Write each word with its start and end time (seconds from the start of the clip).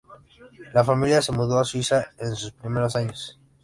La 0.73 0.83
familia 0.83 1.21
se 1.21 1.31
mudó 1.31 1.59
a 1.59 1.63
Suiza 1.63 2.07
en 2.17 2.35
sus 2.35 2.51
primeros 2.53 2.95
años. 2.95 3.39